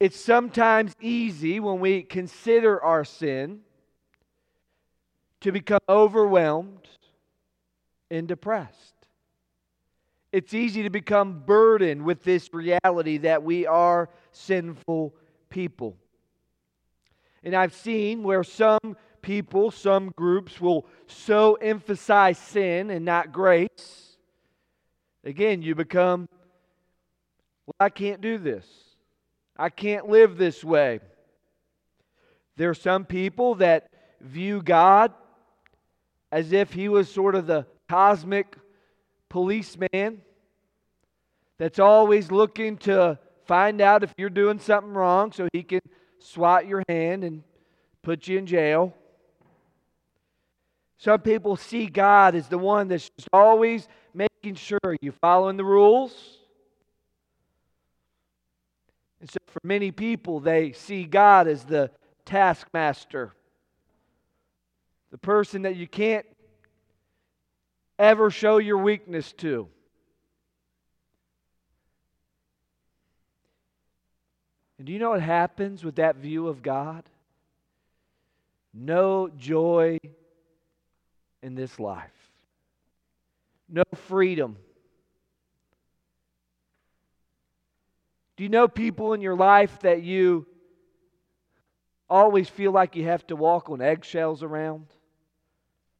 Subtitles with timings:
[0.00, 3.60] It's sometimes easy when we consider our sin
[5.40, 6.88] to become overwhelmed
[8.10, 8.94] and depressed.
[10.32, 15.14] It's easy to become burdened with this reality that we are sinful
[15.48, 15.96] people.
[17.44, 24.16] And I've seen where some people, some groups will so emphasize sin and not grace.
[25.24, 26.28] Again, you become,
[27.66, 28.66] well, I can't do this.
[29.56, 31.00] I can't live this way.
[32.56, 33.88] There are some people that
[34.20, 35.12] view God
[36.32, 38.56] as if He was sort of the cosmic
[39.28, 40.22] policeman
[41.58, 45.80] that's always looking to find out if you're doing something wrong so he can
[46.18, 47.42] swat your hand and
[48.02, 48.94] put you in jail.
[50.98, 55.64] Some people see God as the one that's just always making sure you're following the
[55.64, 56.38] rules.
[59.20, 61.90] And so, for many people, they see God as the
[62.24, 63.34] taskmaster,
[65.10, 66.26] the person that you can't
[67.98, 69.68] ever show your weakness to.
[74.78, 77.04] And do you know what happens with that view of God?
[78.72, 79.98] No joy
[81.42, 82.10] in this life,
[83.68, 84.56] no freedom.
[88.36, 90.46] Do you know people in your life that you
[92.10, 94.86] always feel like you have to walk on eggshells around?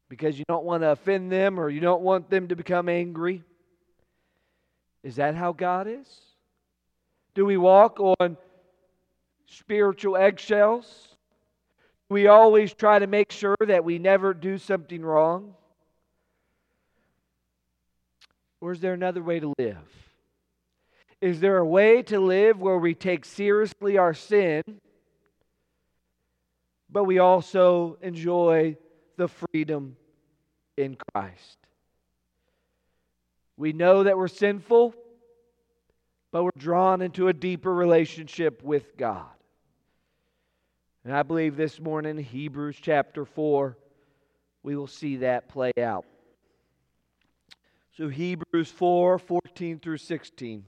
[0.09, 3.43] Because you don't want to offend them or you don't want them to become angry?
[5.03, 6.07] Is that how God is?
[7.33, 8.37] Do we walk on
[9.47, 10.85] spiritual eggshells?
[12.09, 15.53] Do we always try to make sure that we never do something wrong?
[18.61, 19.77] Or is there another way to live?
[21.21, 24.63] Is there a way to live where we take seriously our sin,
[26.89, 28.77] but we also enjoy
[29.15, 29.95] the freedom
[30.77, 31.57] in Christ.
[33.57, 34.93] We know that we're sinful,
[36.31, 39.27] but we're drawn into a deeper relationship with God.
[41.03, 43.77] And I believe this morning, Hebrews chapter 4,
[44.63, 46.05] we will see that play out.
[47.95, 50.65] So, Hebrews 4 14 through 16.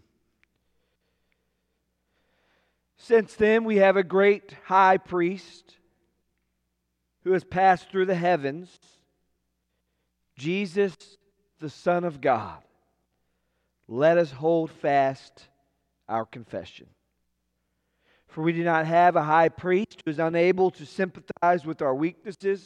[2.98, 5.77] Since then, we have a great high priest
[7.27, 8.79] who has passed through the heavens,
[10.38, 10.95] Jesus,
[11.59, 12.63] the Son of God.
[13.85, 15.50] Let us hold fast
[16.07, 16.88] our confession.
[18.29, 21.94] For we do not have a high priest who is unable to sympathize with our
[21.94, 22.65] weaknesses,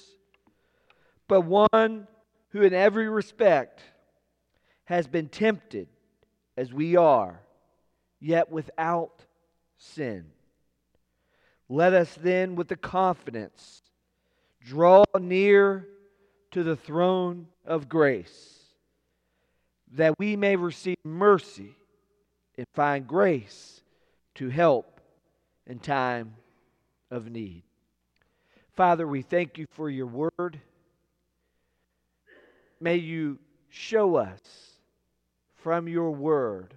[1.27, 2.07] but one
[2.49, 3.81] who, in every respect,
[4.83, 5.87] has been tempted
[6.55, 7.39] as we are,
[8.19, 9.25] yet without
[9.77, 10.25] sin.
[11.67, 13.80] Let us then, with the confidence,
[14.65, 15.87] Draw near
[16.51, 18.59] to the throne of grace
[19.93, 21.75] that we may receive mercy
[22.57, 23.81] and find grace
[24.35, 25.01] to help
[25.67, 26.35] in time
[27.09, 27.63] of need.
[28.73, 30.59] Father, we thank you for your word.
[32.79, 34.39] May you show us
[35.55, 36.73] from your word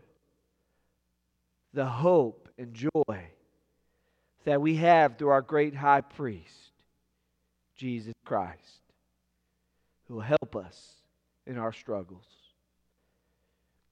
[1.73, 3.29] the hope and joy
[4.45, 6.73] that we have through our great high priest,
[7.77, 8.81] Jesus Christ,
[10.07, 10.95] who will help us
[11.47, 12.25] in our struggles.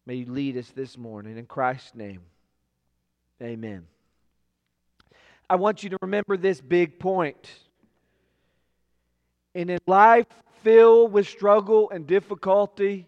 [0.06, 2.22] May you lead us this morning in Christ's name.
[3.40, 3.86] Amen.
[5.48, 7.50] I want you to remember this big point.
[9.54, 10.26] And in life
[10.62, 13.06] filled with struggle and difficulty,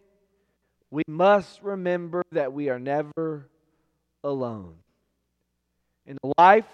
[0.90, 3.48] we must remember that we are never
[4.22, 4.74] alone.
[6.06, 6.66] In a life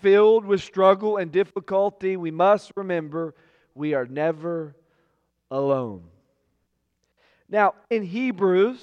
[0.00, 3.34] filled with struggle and difficulty, we must remember
[3.78, 4.74] we are never
[5.50, 6.02] alone.
[7.48, 8.80] Now, in Hebrews,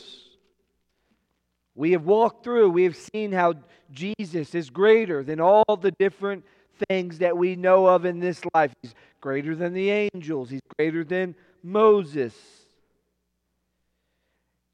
[1.76, 3.56] we have walked through, we have seen how
[3.92, 6.46] Jesus is greater than all the different
[6.88, 8.74] things that we know of in this life.
[8.82, 12.34] He's greater than the angels, He's greater than Moses.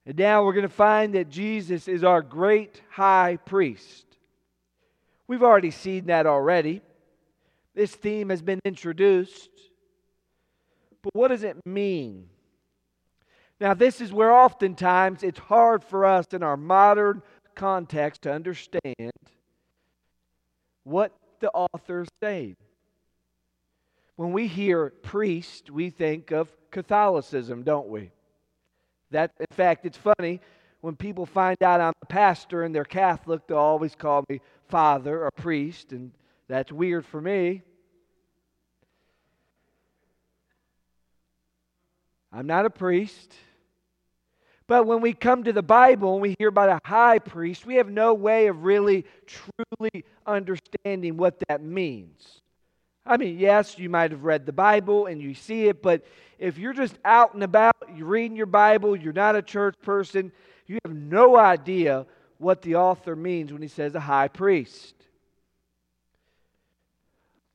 [0.06, 4.06] And now we're going to find that Jesus is our great high priest.
[5.28, 6.82] We've already seen that already.
[7.76, 9.50] This theme has been introduced.
[11.02, 12.30] But what does it mean?
[13.60, 17.22] Now, this is where oftentimes it's hard for us in our modern
[17.54, 19.12] context to understand
[20.84, 22.56] what the author said.
[24.16, 28.12] When we hear priest, we think of Catholicism, don't we?
[29.12, 30.42] That, in fact, it's funny
[30.82, 35.24] when people find out I'm a pastor and they're Catholic, they'll always call me father
[35.24, 36.12] or priest, and
[36.48, 37.62] that's weird for me.
[42.32, 43.34] I'm not a priest.
[44.68, 47.76] But when we come to the Bible and we hear about a high priest, we
[47.76, 52.42] have no way of really, truly understanding what that means.
[53.06, 56.06] I mean, yes, you might have read the Bible and you see it, but
[56.40, 60.32] if you're just out and about, you're reading your Bible, you're not a church person,
[60.68, 62.06] you have no idea
[62.38, 64.96] what the author means when he says a high priest.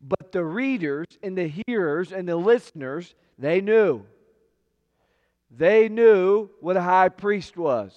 [0.01, 4.05] But the readers and the hearers and the listeners, they knew.
[5.51, 7.97] They knew what a high priest was.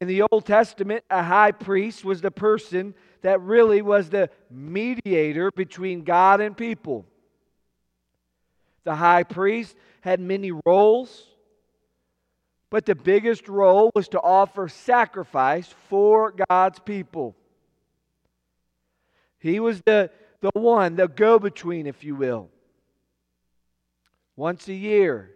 [0.00, 5.50] In the Old Testament, a high priest was the person that really was the mediator
[5.52, 7.06] between God and people.
[8.84, 11.28] The high priest had many roles.
[12.68, 17.36] But the biggest role was to offer sacrifice for God's people.
[19.38, 20.10] He was the,
[20.40, 22.48] the one, the go between, if you will.
[24.36, 25.32] Once a year,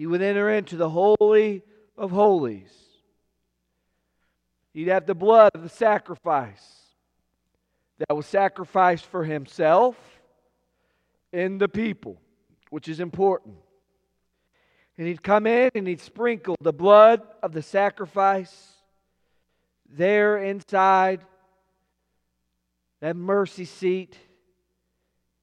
[0.00, 1.62] he would enter into the Holy
[1.94, 2.72] of Holies.
[4.72, 6.64] He'd have the blood of the sacrifice
[7.98, 9.98] that was sacrificed for himself
[11.34, 12.16] and the people,
[12.70, 13.56] which is important.
[14.96, 18.72] And he'd come in and he'd sprinkle the blood of the sacrifice
[19.86, 21.20] there inside
[23.02, 24.16] that mercy seat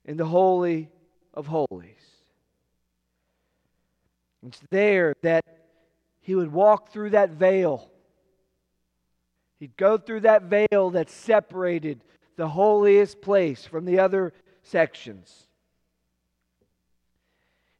[0.03, 0.89] in the Holy
[1.35, 2.06] of Holies.
[4.47, 5.43] It's there that
[6.21, 7.89] he would walk through that veil.
[9.59, 12.01] He'd go through that veil that separated
[12.37, 14.31] the holiest place from the other
[14.63, 15.47] sections.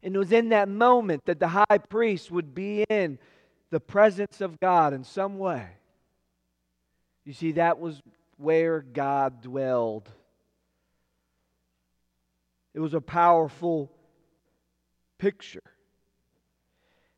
[0.03, 3.17] And it was in that moment that the high priest would be in
[3.69, 5.67] the presence of God in some way.
[7.24, 8.01] You see, that was
[8.38, 10.09] where God dwelled.
[12.74, 13.89] It was a powerful
[15.17, 15.62] picture.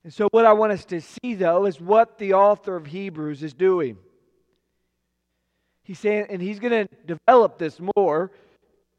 [0.03, 3.43] And so, what I want us to see, though, is what the author of Hebrews
[3.43, 3.97] is doing.
[5.83, 8.31] He's saying, and he's going to develop this more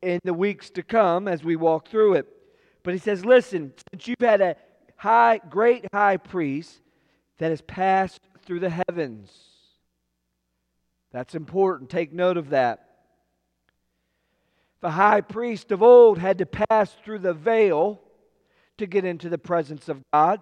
[0.03, 2.27] in the weeks to come as we walk through it.
[2.83, 4.57] But he says, listen, since you've had a
[4.97, 6.81] high, great high priest
[7.39, 9.31] that has passed through the heavens,
[11.13, 11.91] that's important.
[11.91, 12.87] Take note of that.
[14.81, 18.01] The high priest of old had to pass through the veil
[18.79, 20.41] to get into the presence of God.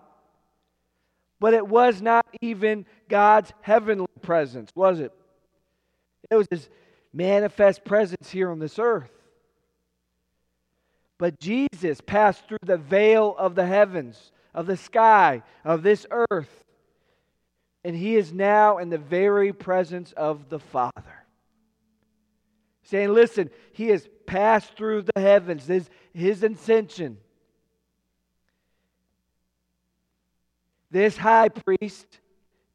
[1.40, 5.12] But it was not even God's heavenly presence, was it?
[6.30, 6.68] It was his
[7.12, 9.10] manifest presence here on this earth.
[11.18, 16.64] But Jesus passed through the veil of the heavens, of the sky, of this earth.
[17.84, 20.92] And he is now in the very presence of the Father.
[22.82, 27.18] Saying, listen, he has passed through the heavens, his, his ascension.
[30.90, 32.20] This high priest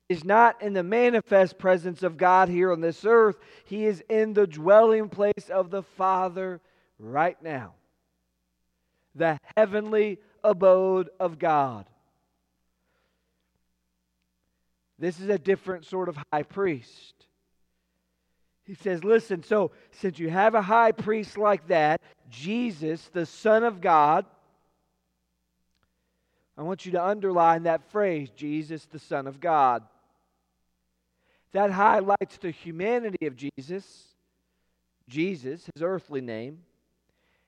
[0.10, 4.34] is not in the manifest presence of God here on this earth, he is in
[4.34, 6.62] the dwelling place of the Father
[7.00, 7.74] right now.
[9.16, 11.86] The heavenly abode of God.
[15.00, 17.14] This is a different sort of high priest.
[18.66, 23.64] He says, Listen, so since you have a high priest like that, Jesus, the Son
[23.64, 24.26] of God,
[26.58, 29.84] I want you to underline that phrase, Jesus, the Son of God.
[31.52, 33.86] That highlights the humanity of Jesus,
[35.08, 36.60] Jesus, his earthly name,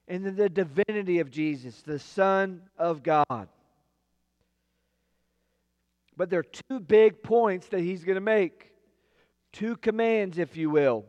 [0.07, 3.47] and then the divinity of Jesus, the Son of God.
[6.17, 8.71] But there are two big points that he's going to make.
[9.51, 11.05] Two commands, if you will.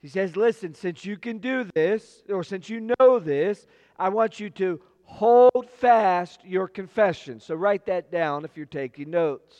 [0.00, 3.66] He says, Listen, since you can do this, or since you know this,
[3.98, 7.40] I want you to hold fast your confession.
[7.40, 9.56] So write that down if you're taking notes.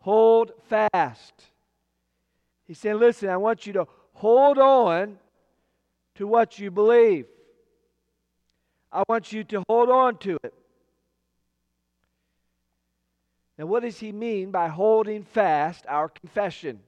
[0.00, 1.32] Hold fast.
[2.66, 5.18] He said, Listen, I want you to hold on
[6.16, 7.26] to what you believe.
[8.92, 10.52] I want you to hold on to it.
[13.56, 16.80] Now, what does he mean by holding fast our confession?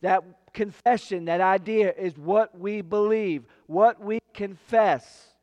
[0.00, 5.35] That confession, that idea, is what we believe, what we confess.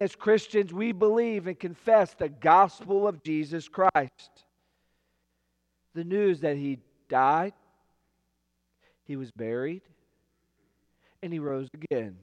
[0.00, 4.44] As Christians, we believe and confess the gospel of Jesus Christ.
[5.94, 6.78] The news that he
[7.08, 7.52] died,
[9.04, 9.82] he was buried,
[11.22, 12.16] and he rose again.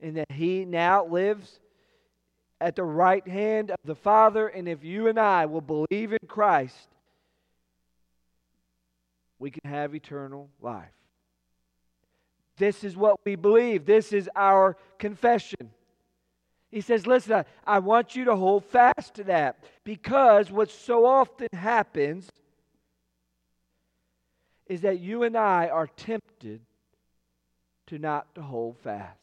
[0.00, 1.58] And that he now lives
[2.60, 4.48] at the right hand of the Father.
[4.48, 6.88] And if you and I will believe in Christ,
[9.38, 10.84] we can have eternal life.
[12.58, 13.86] This is what we believe.
[13.86, 15.70] This is our confession.
[16.72, 21.04] He says, Listen, I, I want you to hold fast to that because what so
[21.04, 22.28] often happens
[24.66, 26.62] is that you and I are tempted
[27.88, 29.18] to not to hold fast.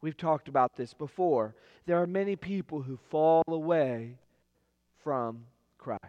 [0.00, 1.54] We've talked about this before.
[1.86, 4.16] There are many people who fall away
[5.04, 5.44] from
[5.78, 6.00] Christ.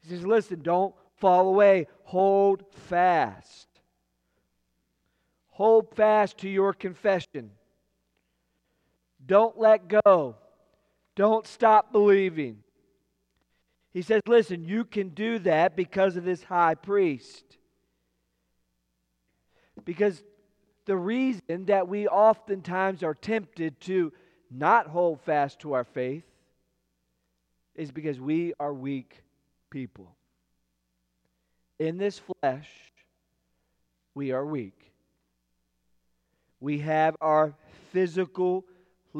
[0.00, 1.88] He says, listen, don't fall away.
[2.04, 3.68] Hold fast.
[5.50, 7.50] Hold fast to your confession.
[9.32, 10.36] Don't let go.
[11.16, 12.58] Don't stop believing.
[13.94, 17.56] He says, listen, you can do that because of this high priest.
[19.86, 20.22] Because
[20.84, 24.12] the reason that we oftentimes are tempted to
[24.50, 26.24] not hold fast to our faith
[27.74, 29.22] is because we are weak
[29.70, 30.14] people.
[31.78, 32.68] In this flesh,
[34.14, 34.92] we are weak.
[36.60, 37.54] We have our
[37.92, 38.66] physical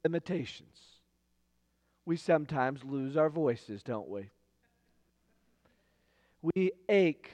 [0.05, 0.79] limitations.
[2.05, 4.31] We sometimes lose our voices, don't we?
[6.43, 7.31] We ache.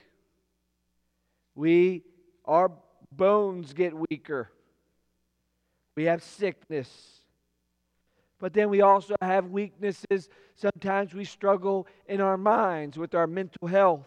[1.54, 2.04] We
[2.44, 2.70] our
[3.10, 4.50] bones get weaker.
[5.96, 7.20] We have sickness.
[8.38, 10.28] But then we also have weaknesses.
[10.54, 14.06] Sometimes we struggle in our minds with our mental health.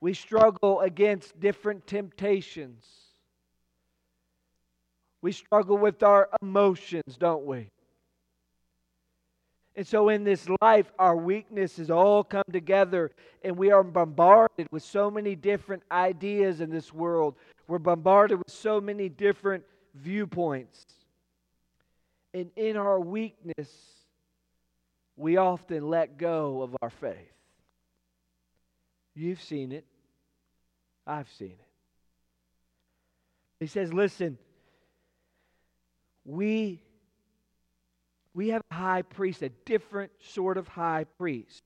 [0.00, 2.84] We struggle against different temptations.
[5.24, 7.70] We struggle with our emotions, don't we?
[9.74, 13.10] And so in this life, our weaknesses all come together,
[13.42, 17.36] and we are bombarded with so many different ideas in this world.
[17.68, 19.64] We're bombarded with so many different
[19.94, 20.84] viewpoints.
[22.34, 23.72] And in our weakness,
[25.16, 27.32] we often let go of our faith.
[29.14, 29.86] You've seen it.
[31.06, 31.68] I've seen it.
[33.58, 34.36] He says, listen,
[36.24, 36.80] we
[38.34, 41.62] we have a high priest, a different sort of high priest.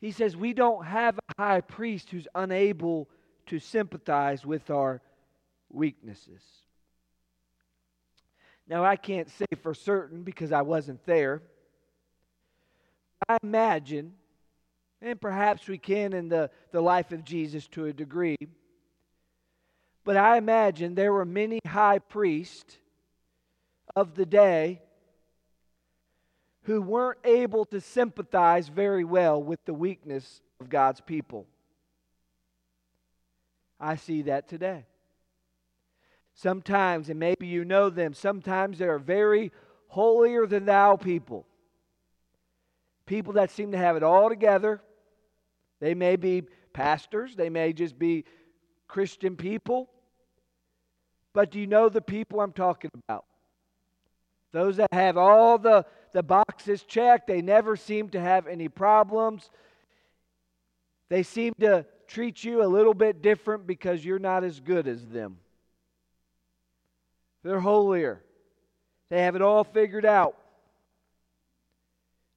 [0.00, 3.08] He says we don't have a high priest who's unable
[3.46, 5.00] to sympathize with our
[5.70, 6.42] weaknesses.
[8.68, 11.42] Now, I can't say for certain because I wasn't there.
[13.28, 14.12] I imagine,
[15.00, 18.36] and perhaps we can in the, the life of Jesus to a degree,
[20.04, 22.78] but I imagine there were many high priests
[23.94, 24.80] of the day
[26.64, 31.46] who weren't able to sympathize very well with the weakness of God's people.
[33.80, 34.86] I see that today.
[36.34, 39.52] Sometimes, and maybe you know them, sometimes they are very
[39.88, 41.46] holier than thou people.
[43.06, 44.80] People that seem to have it all together.
[45.80, 48.24] They may be pastors, they may just be
[48.86, 49.90] Christian people.
[51.32, 53.24] But do you know the people I'm talking about?
[54.52, 59.48] Those that have all the, the boxes checked, they never seem to have any problems.
[61.08, 65.06] They seem to treat you a little bit different because you're not as good as
[65.06, 65.38] them.
[67.42, 68.22] They're holier.
[69.08, 70.36] They have it all figured out.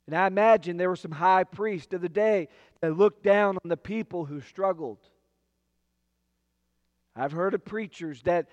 [0.07, 2.47] And I imagine there were some high priests of the day
[2.81, 4.99] that looked down on the people who struggled.
[7.15, 8.47] I've heard of preachers that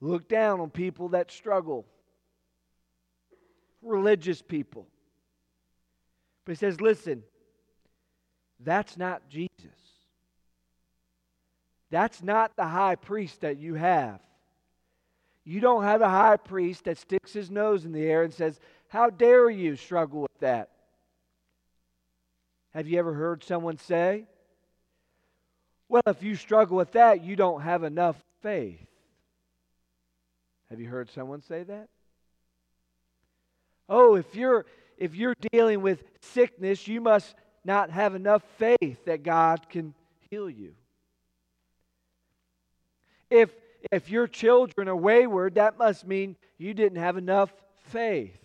[0.00, 1.86] look down on people that struggle,
[3.82, 4.86] religious people.
[6.44, 7.22] But he says, listen,
[8.58, 9.50] that's not Jesus.
[11.90, 14.20] That's not the high priest that you have.
[15.44, 18.60] You don't have a high priest that sticks his nose in the air and says,
[18.88, 20.70] How dare you struggle with that?
[22.72, 24.26] Have you ever heard someone say,
[25.88, 28.86] Well, if you struggle with that, you don't have enough faith?
[30.70, 31.88] Have you heard someone say that?
[33.88, 37.34] Oh, if you're if you're dealing with sickness, you must
[37.64, 39.94] not have enough faith that God can
[40.30, 40.74] heal you.
[43.30, 43.50] If
[43.90, 47.52] if your children are wayward, that must mean you didn't have enough
[47.88, 48.36] faith.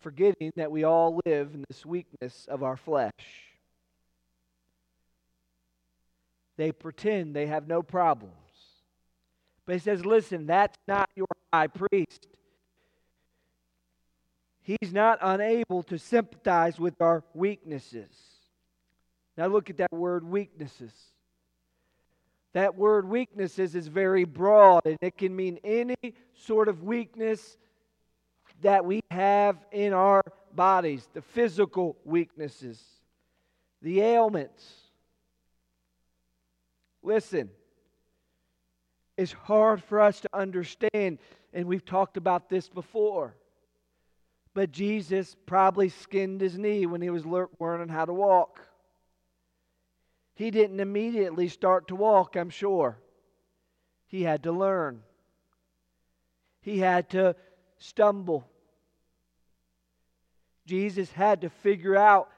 [0.00, 3.47] Forgetting that we all live in this weakness of our flesh.
[6.58, 8.34] They pretend they have no problems.
[9.64, 12.26] But he says, listen, that's not your high priest.
[14.62, 18.10] He's not unable to sympathize with our weaknesses.
[19.36, 20.92] Now look at that word weaknesses.
[22.54, 27.56] That word weaknesses is very broad and it can mean any sort of weakness
[28.62, 30.22] that we have in our
[30.52, 32.82] bodies, the physical weaknesses,
[33.80, 34.87] the ailments.
[37.08, 37.48] Listen,
[39.16, 41.18] it's hard for us to understand,
[41.54, 43.34] and we've talked about this before.
[44.52, 48.60] But Jesus probably skinned his knee when he was learning how to walk.
[50.34, 52.98] He didn't immediately start to walk, I'm sure.
[54.08, 55.00] He had to learn,
[56.60, 57.36] he had to
[57.78, 58.46] stumble.
[60.66, 62.28] Jesus had to figure out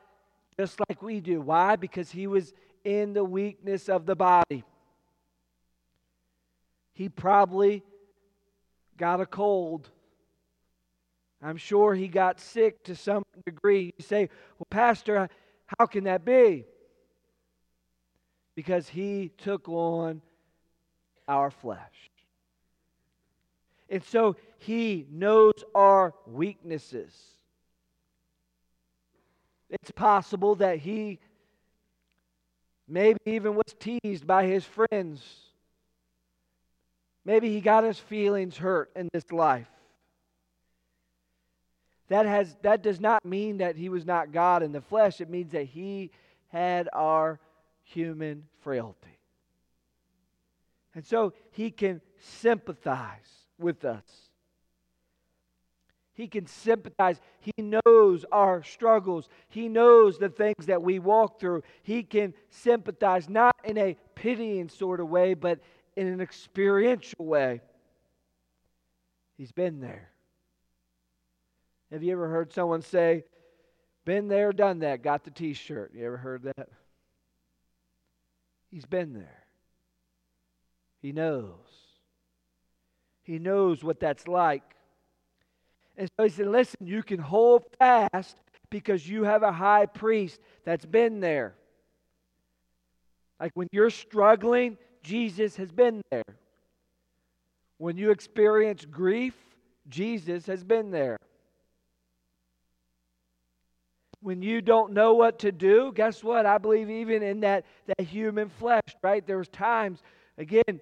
[0.56, 1.40] just like we do.
[1.40, 1.74] Why?
[1.74, 2.52] Because he was
[2.84, 4.64] in the weakness of the body.
[6.92, 7.82] He probably
[8.96, 9.88] got a cold.
[11.42, 13.94] I'm sure he got sick to some degree.
[13.96, 15.28] You say, Well, Pastor,
[15.78, 16.66] how can that be?
[18.60, 20.20] because he took on
[21.26, 22.10] our flesh.
[23.88, 27.14] And so he knows our weaknesses.
[29.70, 31.20] It's possible that he
[32.90, 35.22] maybe even was teased by his friends.
[37.24, 39.68] Maybe he got his feelings hurt in this life.
[42.08, 45.20] That, has, that does not mean that he was not God in the flesh.
[45.20, 46.10] It means that he
[46.48, 47.38] had our
[47.84, 49.18] human frailty.
[50.94, 54.29] And so he can sympathize with us.
[56.20, 57.18] He can sympathize.
[57.40, 59.30] He knows our struggles.
[59.48, 61.62] He knows the things that we walk through.
[61.82, 65.60] He can sympathize, not in a pitying sort of way, but
[65.96, 67.62] in an experiential way.
[69.38, 70.10] He's been there.
[71.90, 73.24] Have you ever heard someone say,
[74.04, 75.92] Been there, done that, got the t shirt?
[75.94, 76.68] You ever heard that?
[78.70, 79.44] He's been there.
[81.00, 81.54] He knows.
[83.22, 84.76] He knows what that's like.
[86.00, 88.36] And so he said, Listen, you can hold fast
[88.70, 91.54] because you have a high priest that's been there.
[93.38, 96.24] Like when you're struggling, Jesus has been there.
[97.78, 99.34] When you experience grief,
[99.88, 101.18] Jesus has been there
[104.22, 106.44] when you don't know what to do, guess what?
[106.44, 109.26] I believe even in that, that human flesh, right?
[109.26, 110.02] There's times,
[110.36, 110.80] again,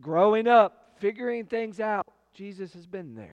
[0.00, 3.32] growing up, figuring things out, Jesus has been there.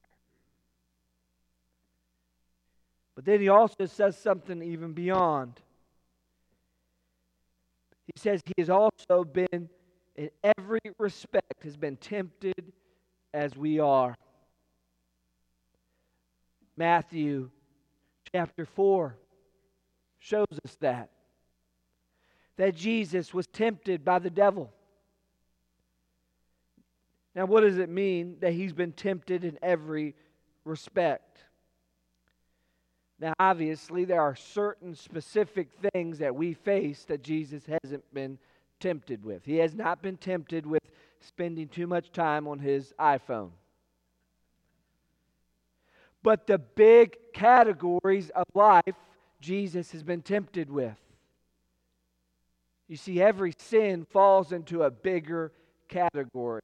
[3.17, 5.59] But then he also says something even beyond.
[8.05, 9.69] He says he has also been,
[10.15, 12.71] in every respect, has been tempted
[13.33, 14.13] as we are.
[16.77, 17.49] Matthew
[18.31, 19.17] chapter 4
[20.19, 21.09] shows us that.
[22.57, 24.71] That Jesus was tempted by the devil.
[27.33, 30.13] Now, what does it mean that he's been tempted in every
[30.65, 31.45] respect?
[33.19, 38.37] Now, obviously, there are certain specific things that we face that Jesus hasn't been
[38.79, 39.43] tempted with.
[39.43, 40.83] He has not been tempted with
[41.19, 43.49] spending too much time on his iPhone.
[46.21, 48.95] But the big categories of life
[49.39, 50.97] Jesus has been tempted with.
[52.87, 55.51] You see, every sin falls into a bigger
[55.87, 56.61] category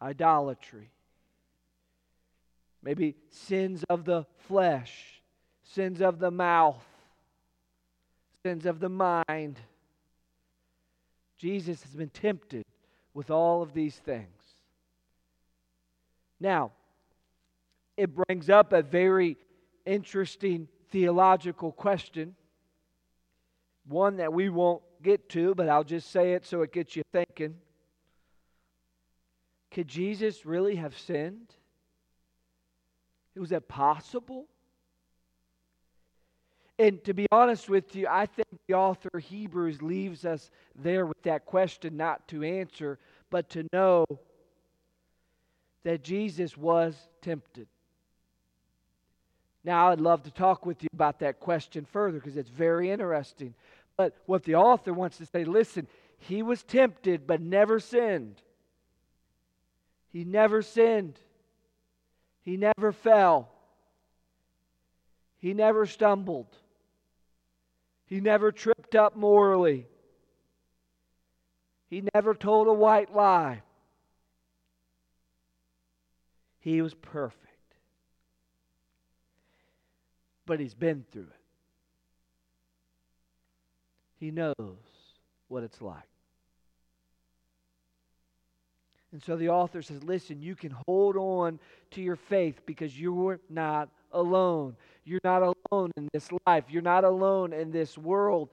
[0.00, 0.90] idolatry,
[2.86, 5.20] maybe sins of the flesh,
[5.64, 6.86] sins of the mouth,
[8.44, 9.58] sins of the mind.
[11.36, 12.62] Jesus has been tempted
[13.12, 14.28] with all of these things.
[16.38, 16.70] Now,
[17.96, 19.36] it brings up a very
[19.84, 22.36] interesting theological question,
[23.88, 27.02] one that we won't get to, but I'll just say it so it gets you
[27.12, 27.56] thinking.
[29.72, 31.52] Could Jesus really have sinned?
[33.36, 34.46] Was that possible?
[36.78, 41.06] And to be honest with you, I think the author of Hebrews leaves us there
[41.06, 42.98] with that question not to answer,
[43.30, 44.04] but to know
[45.84, 47.66] that Jesus was tempted.
[49.64, 53.54] Now, I'd love to talk with you about that question further because it's very interesting.
[53.96, 58.42] But what the author wants to say listen, he was tempted but never sinned.
[60.12, 61.18] He never sinned.
[62.46, 63.50] He never fell.
[65.36, 66.46] He never stumbled.
[68.06, 69.86] He never tripped up morally.
[71.90, 73.60] He never told a white lie.
[76.60, 77.46] He was perfect
[80.46, 81.40] but he's been through it.
[84.18, 84.54] He knows
[85.48, 86.08] what it's like.
[89.16, 91.58] And so the author says, listen, you can hold on
[91.92, 94.76] to your faith because you're not alone.
[95.06, 96.64] You're not alone in this life.
[96.68, 98.50] You're not alone in this world.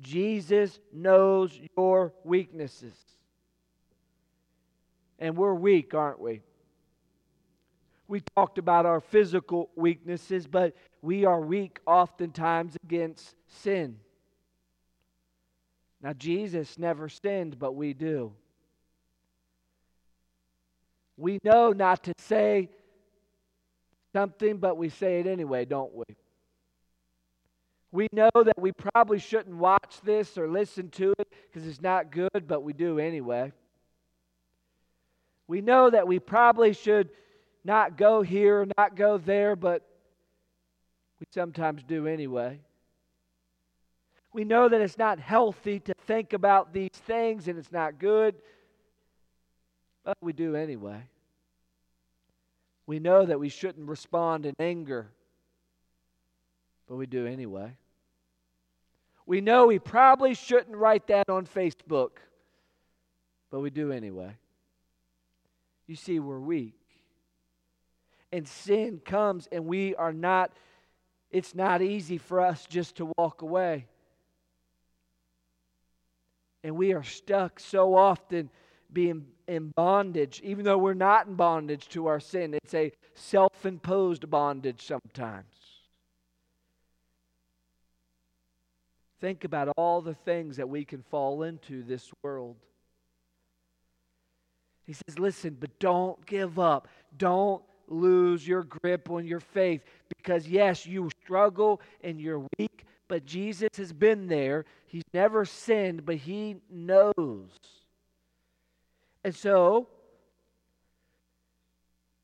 [0.00, 2.96] Jesus knows your weaknesses.
[5.20, 6.42] And we're weak, aren't we?
[8.08, 14.00] We talked about our physical weaknesses, but we are weak oftentimes against sin.
[16.02, 18.32] Now, Jesus never sinned, but we do.
[21.16, 22.68] We know not to say
[24.12, 26.04] something, but we say it anyway, don't we?
[27.92, 32.10] We know that we probably shouldn't watch this or listen to it because it's not
[32.10, 33.52] good, but we do anyway.
[35.48, 37.08] We know that we probably should
[37.64, 39.82] not go here, not go there, but
[41.20, 42.60] we sometimes do anyway.
[44.32, 48.34] We know that it's not healthy to think about these things and it's not good,
[50.06, 51.02] but we do anyway.
[52.86, 55.08] We know that we shouldn't respond in anger,
[56.88, 57.76] but we do anyway.
[59.26, 62.10] We know we probably shouldn't write that on Facebook,
[63.50, 64.36] but we do anyway.
[65.88, 66.78] You see, we're weak
[68.30, 70.52] and sin comes and we are not,
[71.32, 73.86] it's not easy for us just to walk away.
[76.62, 78.50] And we are stuck so often
[78.92, 82.54] being in bondage, even though we're not in bondage to our sin.
[82.54, 85.46] It's a self imposed bondage sometimes.
[89.20, 92.56] Think about all the things that we can fall into this world.
[94.84, 96.86] He says, listen, but don't give up.
[97.16, 99.82] Don't lose your grip on your faith
[100.16, 104.64] because, yes, you struggle and you're weak, but Jesus has been there.
[104.86, 107.48] He's never sinned, but He knows.
[109.26, 109.88] And so,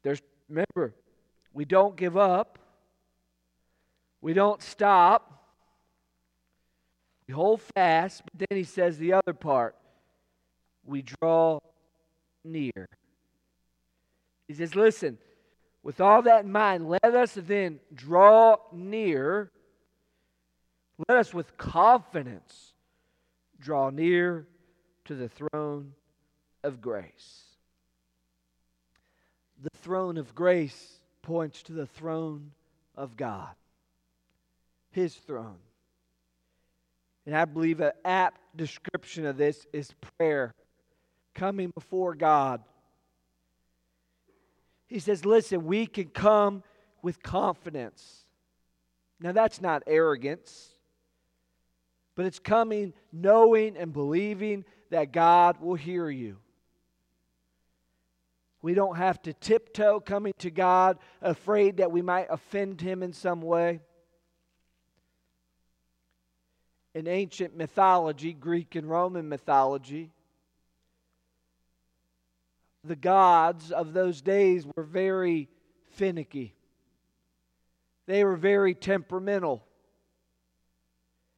[0.04, 0.94] there's, remember,
[1.52, 2.60] we don't give up,
[4.20, 5.42] we don't stop.
[7.26, 9.74] We hold fast, but then he says the other part
[10.84, 11.58] we draw
[12.44, 12.88] near.
[14.46, 15.18] He says, Listen,
[15.82, 19.50] with all that in mind, let us then draw near.
[21.08, 22.74] Let us with confidence
[23.58, 24.46] draw near
[25.06, 25.94] to the throne
[26.62, 27.42] of grace.
[29.62, 32.52] The throne of grace points to the throne
[32.96, 33.54] of God,
[34.90, 35.58] His throne.
[37.26, 40.54] And I believe an apt description of this is prayer,
[41.34, 42.60] coming before God
[44.92, 46.62] he says, listen, we can come
[47.00, 48.26] with confidence.
[49.20, 50.68] Now, that's not arrogance,
[52.14, 56.36] but it's coming knowing and believing that God will hear you.
[58.62, 63.12] We don't have to tiptoe coming to God afraid that we might offend Him in
[63.12, 63.80] some way.
[66.94, 70.10] In ancient mythology, Greek and Roman mythology,
[72.84, 75.48] the gods of those days were very
[75.92, 76.54] finicky.
[78.06, 79.64] They were very temperamental.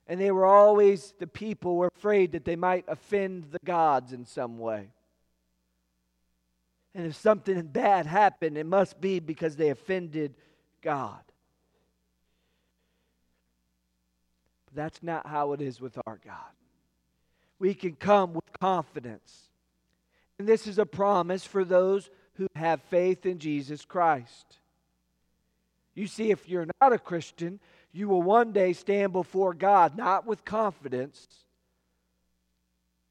[0.06, 4.26] And they were always, the people were afraid that they might offend the gods in
[4.26, 4.88] some way.
[6.94, 10.35] And if something bad happened, it must be because they offended
[10.80, 11.20] God.
[14.66, 16.37] But that's not how it is with our God.
[17.59, 19.48] We can come with confidence.
[20.38, 24.59] And this is a promise for those who have faith in Jesus Christ.
[25.94, 27.61] You see, if you're not a Christian,
[27.92, 31.26] you will one day stand before God not with confidence,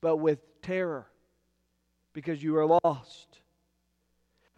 [0.01, 1.07] but with terror
[2.11, 3.32] because you are lost.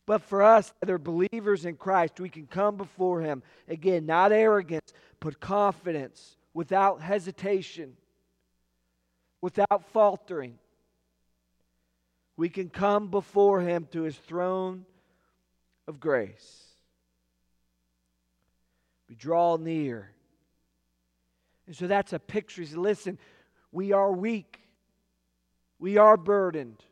[0.05, 4.31] But for us that are believers in Christ, we can come before Him, again, not
[4.31, 7.93] arrogance, but confidence, without hesitation,
[9.41, 10.59] without faltering.
[12.37, 14.85] We can come before Him to His throne
[15.87, 16.65] of grace.
[19.09, 20.11] We draw near.
[21.67, 22.61] And so that's a picture.
[22.61, 23.17] He Listen,
[23.71, 24.59] we are weak.
[25.79, 26.83] We are burdened.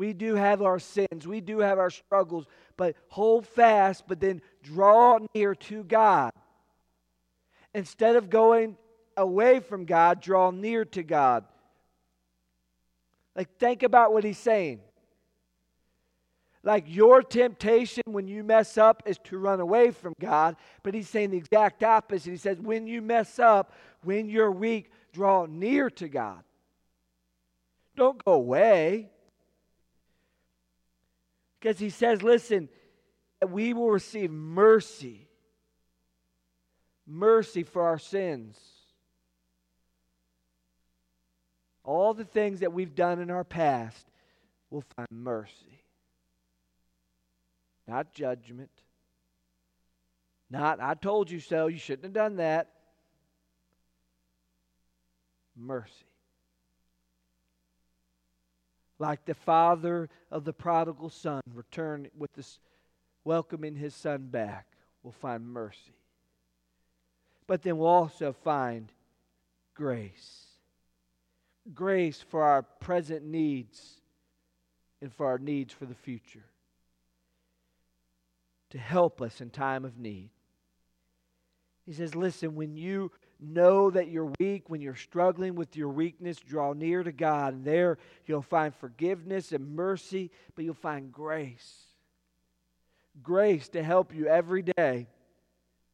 [0.00, 1.28] We do have our sins.
[1.28, 2.46] We do have our struggles.
[2.78, 6.32] But hold fast, but then draw near to God.
[7.74, 8.78] Instead of going
[9.14, 11.44] away from God, draw near to God.
[13.36, 14.80] Like, think about what he's saying.
[16.62, 21.10] Like your temptation when you mess up is to run away from God, but he's
[21.10, 22.30] saying the exact opposite.
[22.30, 26.42] He says, when you mess up, when you're weak, draw near to God.
[27.96, 29.10] Don't go away.
[31.60, 32.68] Because he says, listen,
[33.46, 35.28] we will receive mercy.
[37.06, 38.58] Mercy for our sins.
[41.84, 44.06] All the things that we've done in our past,
[44.70, 45.80] we'll find mercy
[47.90, 48.70] not judgment.
[50.48, 52.68] Not, I told you so, you shouldn't have done that.
[55.56, 55.92] Mercy.
[59.00, 62.60] Like the father of the prodigal son returned with this
[63.24, 64.66] welcoming his son back,
[65.02, 65.96] we'll find mercy.
[67.46, 68.92] But then we'll also find
[69.74, 70.44] grace.
[71.74, 74.02] Grace for our present needs
[75.00, 76.44] and for our needs for the future
[78.68, 80.28] to help us in time of need.
[81.86, 83.10] He says, Listen, when you
[83.40, 87.54] know that you're weak, when you're struggling with your weakness, draw near to God.
[87.54, 91.84] And there you'll find forgiveness and mercy, but you'll find grace.
[93.22, 95.08] Grace to help you every day.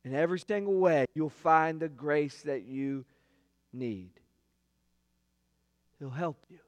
[0.04, 3.04] In every single way, you'll find the grace that you
[3.72, 4.10] need.
[5.98, 6.58] He'll help you.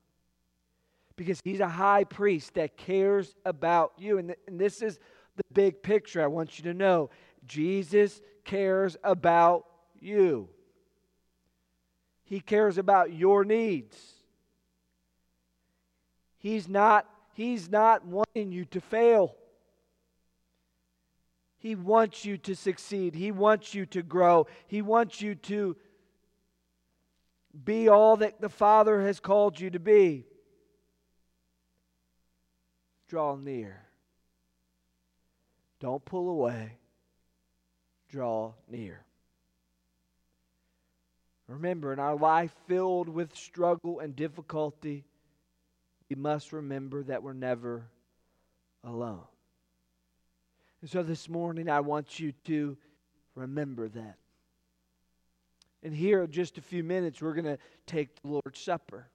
[1.17, 4.19] Because he's a high priest that cares about you.
[4.19, 4.99] And, th- and this is
[5.37, 6.23] the big picture.
[6.23, 7.11] I want you to know
[7.47, 9.67] Jesus cares about
[10.01, 10.49] you,
[12.29, 13.97] He cares about your needs.
[16.37, 19.35] He's not, he's not wanting you to fail.
[21.59, 23.15] He wants you to succeed.
[23.15, 24.47] He wants you to grow.
[24.67, 25.77] He wants you to
[27.65, 30.27] be all that the Father has called you to be.
[33.09, 33.87] Draw near.
[35.81, 36.77] Don't pull away,
[38.11, 39.05] draw near.
[41.49, 45.05] Remember, in our life filled with struggle and difficulty,
[46.11, 47.87] we must remember that we're never
[48.85, 49.25] alone.
[50.83, 52.77] And so this morning, I want you to
[53.35, 54.17] remember that.
[55.83, 59.09] And here, in just a few minutes, we're going to take the Lord's Supper.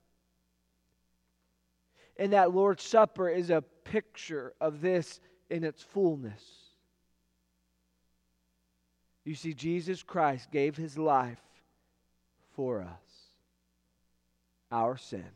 [2.18, 5.20] And that Lord's Supper is a picture of this
[5.50, 6.44] in its fullness.
[9.24, 11.40] You see, Jesus Christ gave his life
[12.56, 12.88] for us,
[14.72, 15.30] our sin.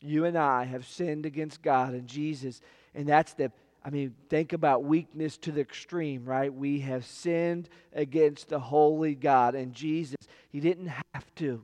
[0.00, 2.60] You and I have sinned against God and Jesus,
[2.94, 3.50] and that's the
[3.86, 6.52] I mean, think about weakness to the extreme, right?
[6.52, 9.54] We have sinned against the holy God.
[9.54, 10.16] And Jesus,
[10.48, 11.62] He didn't have to.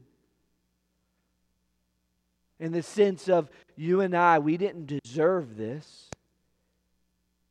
[2.60, 6.08] In the sense of you and I, we didn't deserve this.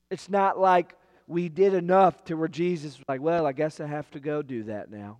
[0.09, 0.95] It's not like
[1.27, 4.41] we did enough to where Jesus was like, well, I guess I have to go
[4.41, 5.17] do that now.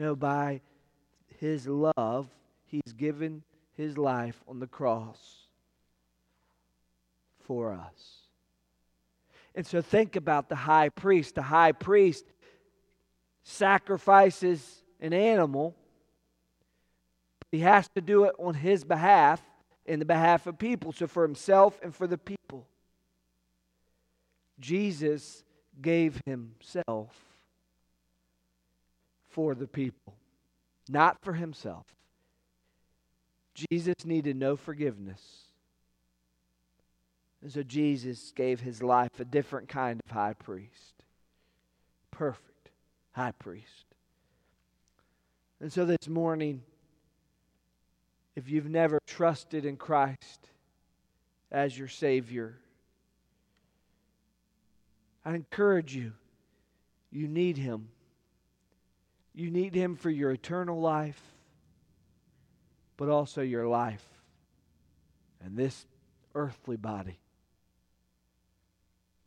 [0.00, 0.62] No, by
[1.40, 2.26] his love,
[2.64, 3.42] he's given
[3.76, 5.40] his life on the cross
[7.40, 8.22] for us.
[9.54, 11.34] And so think about the high priest.
[11.34, 12.24] The high priest
[13.42, 15.76] sacrifices an animal.
[17.52, 19.42] He has to do it on his behalf
[19.84, 22.66] in the behalf of people, so for himself and for the people.
[24.58, 25.44] Jesus
[25.82, 27.29] gave himself
[29.30, 30.14] for the people,
[30.88, 31.86] not for himself.
[33.54, 35.22] Jesus needed no forgiveness.
[37.42, 41.04] And so Jesus gave his life a different kind of high priest.
[42.10, 42.70] Perfect
[43.12, 43.86] high priest.
[45.60, 46.62] And so this morning,
[48.36, 50.48] if you've never trusted in Christ
[51.50, 52.56] as your Savior,
[55.24, 56.12] I encourage you,
[57.10, 57.88] you need Him.
[59.34, 61.20] You need Him for your eternal life,
[62.96, 64.04] but also your life
[65.42, 65.86] and this
[66.34, 67.18] earthly body.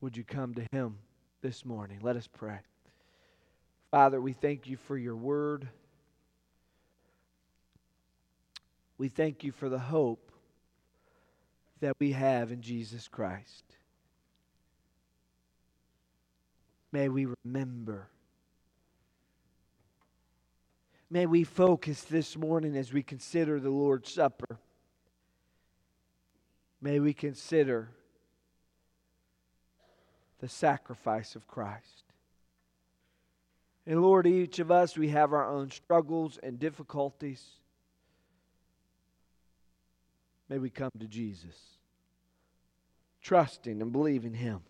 [0.02, 0.98] Would you come to Him
[1.42, 2.00] this morning?
[2.02, 2.60] Let us pray.
[3.92, 5.68] Father, we thank you for your word.
[8.98, 10.32] We thank you for the hope
[11.80, 13.64] that we have in Jesus Christ.
[16.92, 18.08] May we remember.
[21.14, 24.58] May we focus this morning as we consider the Lord's Supper.
[26.82, 27.92] May we consider
[30.40, 32.06] the sacrifice of Christ.
[33.86, 37.46] And Lord, each of us, we have our own struggles and difficulties.
[40.50, 41.78] May we come to Jesus,
[43.22, 44.62] trusting and believing Him.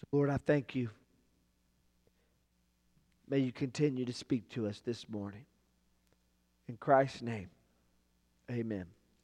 [0.00, 0.88] So, Lord, I thank you.
[3.28, 5.46] May you continue to speak to us this morning.
[6.68, 7.50] In Christ's name,
[8.50, 8.86] amen.